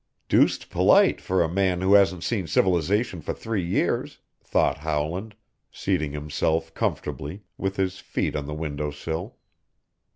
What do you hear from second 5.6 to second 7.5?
seating himself comfortably,